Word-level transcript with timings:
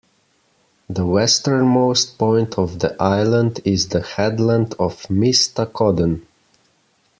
The 0.89 1.05
westernmost 1.05 2.17
point 2.17 2.57
of 2.57 2.79
the 2.79 2.95
island 2.99 3.59
is 3.63 3.89
the 3.89 4.01
headland 4.01 4.73
of 4.79 5.03
Mistakodden. 5.11 6.23